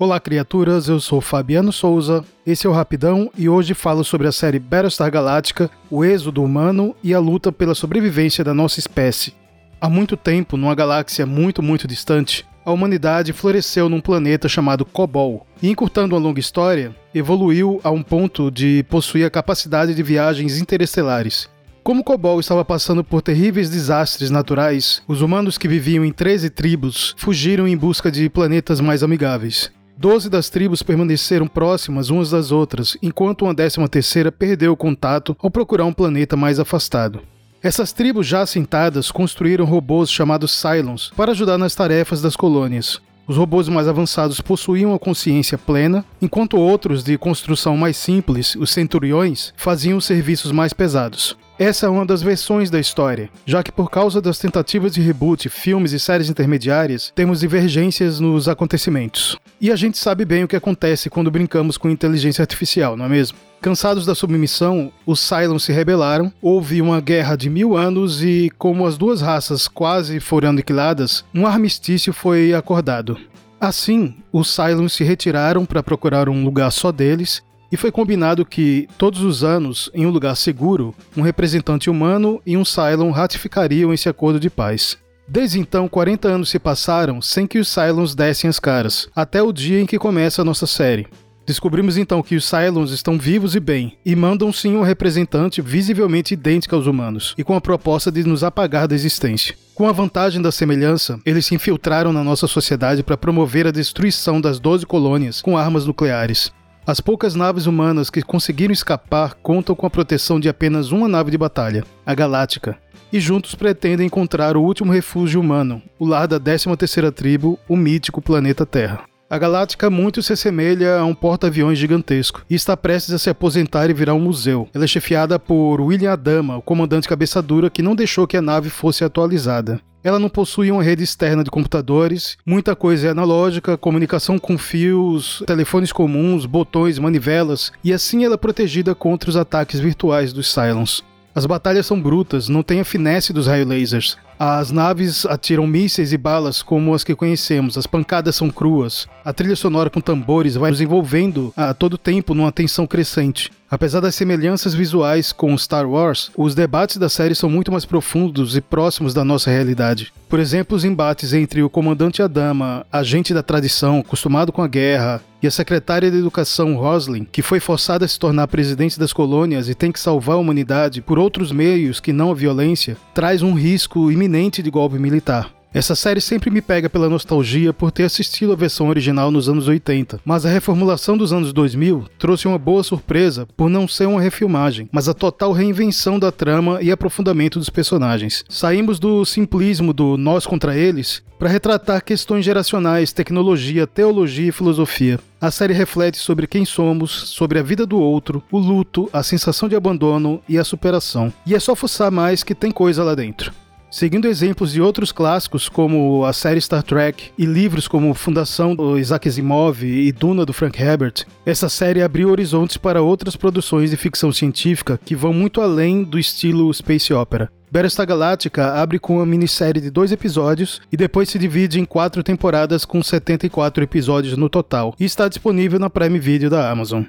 Olá, 0.00 0.20
criaturas, 0.20 0.86
eu 0.86 1.00
sou 1.00 1.20
Fabiano 1.20 1.72
Souza, 1.72 2.24
esse 2.46 2.68
é 2.68 2.70
o 2.70 2.72
Rapidão 2.72 3.32
e 3.36 3.48
hoje 3.48 3.74
falo 3.74 4.04
sobre 4.04 4.28
a 4.28 4.32
série 4.32 4.60
Battlestar 4.60 5.10
Galactica, 5.10 5.68
o 5.90 6.04
êxodo 6.04 6.40
humano 6.40 6.94
e 7.02 7.12
a 7.12 7.18
luta 7.18 7.50
pela 7.50 7.74
sobrevivência 7.74 8.44
da 8.44 8.54
nossa 8.54 8.78
espécie. 8.78 9.34
Há 9.80 9.88
muito 9.88 10.16
tempo, 10.16 10.56
numa 10.56 10.72
galáxia 10.72 11.26
muito, 11.26 11.64
muito 11.64 11.88
distante, 11.88 12.46
a 12.64 12.70
humanidade 12.70 13.32
floresceu 13.32 13.88
num 13.88 14.00
planeta 14.00 14.48
chamado 14.48 14.84
Kobol, 14.84 15.44
e 15.60 15.68
encurtando 15.68 16.14
uma 16.14 16.22
longa 16.22 16.38
história, 16.38 16.94
evoluiu 17.12 17.80
a 17.82 17.90
um 17.90 18.02
ponto 18.02 18.52
de 18.52 18.86
possuir 18.88 19.26
a 19.26 19.30
capacidade 19.30 19.96
de 19.96 20.02
viagens 20.04 20.60
interestelares. 20.60 21.50
Como 21.82 22.04
Kobol 22.04 22.38
estava 22.38 22.64
passando 22.64 23.02
por 23.02 23.20
terríveis 23.20 23.68
desastres 23.68 24.30
naturais, 24.30 25.02
os 25.08 25.22
humanos 25.22 25.58
que 25.58 25.66
viviam 25.66 26.04
em 26.04 26.12
13 26.12 26.50
tribos 26.50 27.16
fugiram 27.18 27.66
em 27.66 27.76
busca 27.76 28.12
de 28.12 28.28
planetas 28.28 28.80
mais 28.80 29.02
amigáveis. 29.02 29.76
Doze 30.00 30.30
das 30.30 30.48
tribos 30.48 30.80
permaneceram 30.80 31.48
próximas 31.48 32.08
umas 32.08 32.30
das 32.30 32.52
outras, 32.52 32.96
enquanto 33.02 33.42
uma 33.42 33.52
décima 33.52 33.88
terceira 33.88 34.30
perdeu 34.30 34.70
o 34.72 34.76
contato 34.76 35.36
ao 35.40 35.50
procurar 35.50 35.86
um 35.86 35.92
planeta 35.92 36.36
mais 36.36 36.60
afastado. 36.60 37.20
Essas 37.60 37.90
tribos 37.90 38.24
já 38.24 38.42
assentadas 38.42 39.10
construíram 39.10 39.64
robôs 39.64 40.08
chamados 40.08 40.52
Cylons 40.52 41.10
para 41.16 41.32
ajudar 41.32 41.58
nas 41.58 41.74
tarefas 41.74 42.22
das 42.22 42.36
colônias. 42.36 43.00
Os 43.26 43.36
robôs 43.36 43.68
mais 43.68 43.88
avançados 43.88 44.40
possuíam 44.40 44.94
a 44.94 45.00
consciência 45.00 45.58
plena, 45.58 46.04
enquanto 46.22 46.56
outros 46.56 47.02
de 47.02 47.18
construção 47.18 47.76
mais 47.76 47.96
simples, 47.96 48.54
os 48.54 48.70
Centuriões, 48.70 49.52
faziam 49.56 49.98
os 49.98 50.04
serviços 50.04 50.52
mais 50.52 50.72
pesados. 50.72 51.36
Essa 51.58 51.86
é 51.86 51.88
uma 51.88 52.06
das 52.06 52.22
versões 52.22 52.70
da 52.70 52.78
história, 52.78 53.28
já 53.44 53.64
que 53.64 53.72
por 53.72 53.90
causa 53.90 54.20
das 54.20 54.38
tentativas 54.38 54.92
de 54.92 55.00
reboot, 55.00 55.48
filmes 55.48 55.90
e 55.90 55.98
séries 55.98 56.30
intermediárias, 56.30 57.12
temos 57.16 57.40
divergências 57.40 58.20
nos 58.20 58.48
acontecimentos. 58.48 59.36
E 59.60 59.72
a 59.72 59.74
gente 59.74 59.98
sabe 59.98 60.24
bem 60.24 60.44
o 60.44 60.48
que 60.48 60.54
acontece 60.54 61.10
quando 61.10 61.32
brincamos 61.32 61.76
com 61.76 61.90
inteligência 61.90 62.42
artificial, 62.42 62.96
não 62.96 63.06
é 63.06 63.08
mesmo? 63.08 63.36
Cansados 63.60 64.06
da 64.06 64.14
submissão, 64.14 64.92
os 65.04 65.18
Cylons 65.18 65.64
se 65.64 65.72
rebelaram, 65.72 66.32
houve 66.40 66.80
uma 66.80 67.00
guerra 67.00 67.34
de 67.34 67.50
mil 67.50 67.76
anos 67.76 68.22
e, 68.22 68.52
como 68.56 68.86
as 68.86 68.96
duas 68.96 69.20
raças 69.20 69.66
quase 69.66 70.20
foram 70.20 70.50
aniquiladas, 70.50 71.24
um 71.34 71.44
armistício 71.44 72.12
foi 72.12 72.54
acordado. 72.54 73.18
Assim, 73.60 74.14
os 74.32 74.48
Cylons 74.54 74.92
se 74.92 75.02
retiraram 75.02 75.66
para 75.66 75.82
procurar 75.82 76.28
um 76.28 76.44
lugar 76.44 76.70
só 76.70 76.92
deles 76.92 77.42
e 77.70 77.76
foi 77.76 77.90
combinado 77.90 78.44
que, 78.44 78.88
todos 78.96 79.22
os 79.22 79.44
anos, 79.44 79.90
em 79.94 80.06
um 80.06 80.10
lugar 80.10 80.36
seguro, 80.36 80.94
um 81.16 81.22
representante 81.22 81.90
humano 81.90 82.40
e 82.46 82.56
um 82.56 82.64
Cylon 82.64 83.10
ratificariam 83.10 83.92
esse 83.92 84.08
acordo 84.08 84.40
de 84.40 84.50
paz. 84.50 84.96
Desde 85.26 85.60
então, 85.60 85.88
40 85.88 86.26
anos 86.26 86.48
se 86.48 86.58
passaram 86.58 87.20
sem 87.20 87.46
que 87.46 87.58
os 87.58 87.68
Cylons 87.68 88.14
dessem 88.14 88.48
as 88.48 88.58
caras, 88.58 89.08
até 89.14 89.42
o 89.42 89.52
dia 89.52 89.80
em 89.80 89.86
que 89.86 89.98
começa 89.98 90.40
a 90.40 90.44
nossa 90.44 90.66
série. 90.66 91.06
Descobrimos 91.48 91.96
então 91.96 92.22
que 92.22 92.36
os 92.36 92.44
Cylons 92.44 92.90
estão 92.90 93.18
vivos 93.18 93.54
e 93.54 93.60
bem, 93.60 93.96
e 94.04 94.14
mandam 94.14 94.52
sim 94.52 94.76
um 94.76 94.82
representante 94.82 95.62
visivelmente 95.62 96.34
idêntico 96.34 96.74
aos 96.74 96.86
humanos, 96.86 97.34
e 97.38 97.44
com 97.44 97.54
a 97.54 97.60
proposta 97.60 98.12
de 98.12 98.22
nos 98.22 98.44
apagar 98.44 98.86
da 98.86 98.94
existência. 98.94 99.54
Com 99.74 99.88
a 99.88 99.92
vantagem 99.92 100.42
da 100.42 100.52
semelhança, 100.52 101.18
eles 101.24 101.46
se 101.46 101.54
infiltraram 101.54 102.12
na 102.12 102.22
nossa 102.22 102.46
sociedade 102.46 103.02
para 103.02 103.16
promover 103.16 103.66
a 103.66 103.70
destruição 103.70 104.40
das 104.40 104.60
12 104.60 104.84
colônias 104.84 105.40
com 105.40 105.56
armas 105.56 105.86
nucleares. 105.86 106.52
As 106.88 107.02
poucas 107.02 107.34
naves 107.34 107.66
humanas 107.66 108.08
que 108.08 108.22
conseguiram 108.22 108.72
escapar 108.72 109.34
contam 109.42 109.76
com 109.76 109.86
a 109.86 109.90
proteção 109.90 110.40
de 110.40 110.48
apenas 110.48 110.90
uma 110.90 111.06
nave 111.06 111.30
de 111.30 111.36
batalha, 111.36 111.84
a 112.06 112.14
Galáctica, 112.14 112.78
e 113.12 113.20
juntos 113.20 113.54
pretendem 113.54 114.06
encontrar 114.06 114.56
o 114.56 114.62
último 114.62 114.90
refúgio 114.90 115.38
humano, 115.38 115.82
o 115.98 116.06
lar 116.06 116.26
da 116.26 116.40
13ª 116.40 117.12
tribo, 117.12 117.58
o 117.68 117.76
mítico 117.76 118.22
planeta 118.22 118.64
Terra. 118.64 119.02
A 119.28 119.36
Galáctica 119.36 119.90
muito 119.90 120.22
se 120.22 120.32
assemelha 120.32 120.96
a 120.96 121.04
um 121.04 121.14
porta-aviões 121.14 121.78
gigantesco 121.78 122.42
e 122.48 122.54
está 122.54 122.74
prestes 122.74 123.12
a 123.12 123.18
se 123.18 123.28
aposentar 123.28 123.90
e 123.90 123.92
virar 123.92 124.14
um 124.14 124.20
museu. 124.20 124.66
Ela 124.72 124.84
é 124.84 124.88
chefiada 124.88 125.38
por 125.38 125.82
William 125.82 126.12
Adama, 126.12 126.56
o 126.56 126.62
comandante 126.62 127.06
cabeça 127.06 127.42
dura 127.42 127.68
que 127.68 127.82
não 127.82 127.94
deixou 127.94 128.26
que 128.26 128.38
a 128.38 128.40
nave 128.40 128.70
fosse 128.70 129.04
atualizada. 129.04 129.78
Ela 130.08 130.18
não 130.18 130.30
possui 130.30 130.70
uma 130.72 130.82
rede 130.82 131.04
externa 131.04 131.44
de 131.44 131.50
computadores, 131.50 132.38
muita 132.46 132.74
coisa 132.74 133.08
é 133.08 133.10
analógica, 133.10 133.76
comunicação 133.76 134.38
com 134.38 134.56
fios, 134.56 135.42
telefones 135.46 135.92
comuns, 135.92 136.46
botões, 136.46 136.98
manivelas, 136.98 137.70
e 137.84 137.92
assim 137.92 138.24
ela 138.24 138.32
é 138.32 138.38
protegida 138.38 138.94
contra 138.94 139.28
os 139.28 139.36
ataques 139.36 139.78
virtuais 139.78 140.32
dos 140.32 140.50
Cylons. 140.50 141.04
As 141.34 141.44
batalhas 141.44 141.84
são 141.84 142.00
brutas, 142.00 142.48
não 142.48 142.62
tem 142.62 142.80
a 142.80 142.86
finesse 142.86 143.34
dos 143.34 143.48
raio 143.48 143.68
lasers. 143.68 144.16
As 144.38 144.70
naves 144.70 145.26
atiram 145.26 145.66
mísseis 145.66 146.10
e 146.10 146.16
balas 146.16 146.62
como 146.62 146.94
as 146.94 147.04
que 147.04 147.14
conhecemos, 147.14 147.76
as 147.76 147.86
pancadas 147.86 148.34
são 148.34 148.48
cruas. 148.48 149.06
A 149.22 149.34
trilha 149.34 149.56
sonora 149.56 149.90
com 149.90 150.00
tambores 150.00 150.54
vai 150.54 150.70
nos 150.70 150.80
envolvendo 150.80 151.52
a 151.54 151.74
todo 151.74 151.98
tempo 151.98 152.32
numa 152.32 152.50
tensão 152.50 152.86
crescente. 152.86 153.50
Apesar 153.70 154.00
das 154.00 154.14
semelhanças 154.14 154.72
visuais 154.72 155.30
com 155.30 155.56
Star 155.58 155.86
Wars, 155.86 156.30
os 156.34 156.54
debates 156.54 156.96
da 156.96 157.10
série 157.10 157.34
são 157.34 157.50
muito 157.50 157.70
mais 157.70 157.84
profundos 157.84 158.56
e 158.56 158.62
próximos 158.62 159.12
da 159.12 159.22
nossa 159.22 159.50
realidade. 159.50 160.10
Por 160.26 160.40
exemplo, 160.40 160.74
os 160.74 160.84
embates 160.84 161.34
entre 161.34 161.62
o 161.62 161.68
comandante 161.68 162.22
Adama, 162.22 162.86
agente 162.90 163.34
da 163.34 163.42
tradição, 163.42 163.98
acostumado 163.98 164.52
com 164.52 164.62
a 164.62 164.68
guerra, 164.68 165.20
e 165.42 165.46
a 165.46 165.50
secretária 165.50 166.10
de 166.10 166.16
Educação 166.16 166.74
Roslin, 166.76 167.26
que 167.30 167.42
foi 167.42 167.60
forçada 167.60 168.04
a 168.04 168.08
se 168.08 168.18
tornar 168.18 168.48
presidente 168.48 168.98
das 168.98 169.12
colônias 169.12 169.68
e 169.68 169.74
tem 169.74 169.92
que 169.92 170.00
salvar 170.00 170.36
a 170.36 170.40
humanidade 170.40 171.02
por 171.02 171.18
outros 171.18 171.52
meios 171.52 172.00
que 172.00 172.12
não 172.12 172.30
a 172.30 172.34
violência, 172.34 172.96
traz 173.14 173.42
um 173.42 173.52
risco 173.52 174.10
iminente 174.10 174.62
de 174.62 174.70
golpe 174.70 174.98
militar. 174.98 175.57
Essa 175.72 175.94
série 175.94 176.20
sempre 176.20 176.50
me 176.50 176.62
pega 176.62 176.88
pela 176.88 177.10
nostalgia 177.10 177.74
por 177.74 177.92
ter 177.92 178.04
assistido 178.04 178.52
a 178.52 178.56
versão 178.56 178.88
original 178.88 179.30
nos 179.30 179.50
anos 179.50 179.68
80, 179.68 180.18
mas 180.24 180.46
a 180.46 180.48
reformulação 180.48 181.16
dos 181.16 181.30
anos 181.30 181.52
2000 181.52 182.06
trouxe 182.18 182.48
uma 182.48 182.58
boa 182.58 182.82
surpresa 182.82 183.46
por 183.54 183.68
não 183.68 183.86
ser 183.86 184.06
uma 184.06 184.20
refilmagem, 184.20 184.88
mas 184.90 185.08
a 185.10 185.14
total 185.14 185.52
reinvenção 185.52 186.18
da 186.18 186.32
trama 186.32 186.80
e 186.80 186.90
aprofundamento 186.90 187.58
dos 187.58 187.68
personagens. 187.68 188.44
Saímos 188.48 188.98
do 188.98 189.26
simplismo 189.26 189.92
do 189.92 190.16
nós 190.16 190.46
contra 190.46 190.74
eles 190.74 191.22
para 191.38 191.50
retratar 191.50 192.02
questões 192.02 192.44
geracionais, 192.44 193.12
tecnologia, 193.12 193.86
teologia 193.86 194.48
e 194.48 194.52
filosofia. 194.52 195.20
A 195.38 195.50
série 195.50 195.74
reflete 195.74 196.16
sobre 196.16 196.46
quem 196.46 196.64
somos, 196.64 197.10
sobre 197.28 197.58
a 197.58 197.62
vida 197.62 197.86
do 197.86 198.00
outro, 198.00 198.42
o 198.50 198.58
luto, 198.58 199.08
a 199.12 199.22
sensação 199.22 199.68
de 199.68 199.76
abandono 199.76 200.42
e 200.48 200.58
a 200.58 200.64
superação. 200.64 201.32
E 201.46 201.54
é 201.54 201.60
só 201.60 201.76
fuçar 201.76 202.10
mais 202.10 202.42
que 202.42 202.54
tem 202.54 202.72
coisa 202.72 203.04
lá 203.04 203.14
dentro. 203.14 203.52
Seguindo 203.90 204.28
exemplos 204.28 204.72
de 204.72 204.82
outros 204.82 205.12
clássicos, 205.12 205.66
como 205.68 206.24
a 206.24 206.32
série 206.32 206.60
Star 206.60 206.82
Trek 206.82 207.30
e 207.38 207.46
livros 207.46 207.88
como 207.88 208.12
Fundação 208.12 208.76
do 208.76 208.98
Isaac 208.98 209.26
Asimov 209.26 209.82
e 209.82 210.12
Duna 210.12 210.44
do 210.44 210.52
Frank 210.52 210.80
Herbert, 210.80 211.24
essa 211.46 211.70
série 211.70 212.02
abriu 212.02 212.30
horizontes 212.30 212.76
para 212.76 213.00
outras 213.00 213.34
produções 213.34 213.90
de 213.90 213.96
ficção 213.96 214.30
científica 214.30 215.00
que 215.02 215.16
vão 215.16 215.32
muito 215.32 215.62
além 215.62 216.04
do 216.04 216.18
estilo 216.18 216.72
space 216.72 217.14
opera. 217.14 217.50
Battlestar 217.70 218.06
Galactica 218.06 218.74
abre 218.74 218.98
com 218.98 219.16
uma 219.16 219.26
minissérie 219.26 219.80
de 219.80 219.90
dois 219.90 220.12
episódios 220.12 220.80
e 220.92 220.96
depois 220.96 221.28
se 221.28 221.38
divide 221.38 221.80
em 221.80 221.84
quatro 221.84 222.22
temporadas 222.22 222.84
com 222.84 223.02
74 223.02 223.84
episódios 223.84 224.36
no 224.36 224.48
total 224.48 224.94
e 224.98 225.04
está 225.04 225.28
disponível 225.28 225.78
na 225.78 225.90
Prime 225.90 226.18
Video 226.18 226.50
da 226.50 226.70
Amazon. 226.70 227.04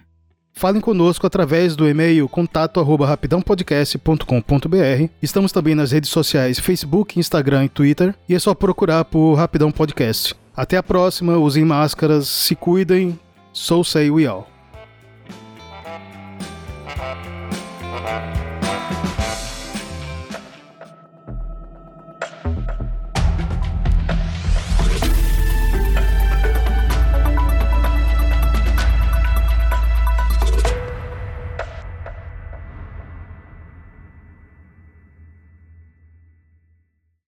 Falem 0.53 0.81
conosco 0.81 1.25
através 1.25 1.75
do 1.75 1.87
e-mail 1.87 2.27
contato@rapidãopodcast.com.br. 2.27 5.09
Estamos 5.21 5.51
também 5.51 5.75
nas 5.75 5.91
redes 5.91 6.09
sociais 6.09 6.59
Facebook, 6.59 7.19
Instagram 7.19 7.65
e 7.65 7.69
Twitter, 7.69 8.15
e 8.27 8.35
é 8.35 8.39
só 8.39 8.53
procurar 8.53 9.05
por 9.05 9.35
Rapidão 9.35 9.71
Podcast. 9.71 10.35
Até 10.55 10.77
a 10.77 10.83
próxima, 10.83 11.37
usem 11.37 11.63
máscaras, 11.63 12.27
se 12.27 12.55
cuidem. 12.55 13.17
So 13.53 13.83
say 13.83 14.11
we 14.11 14.27
all. 14.27 14.59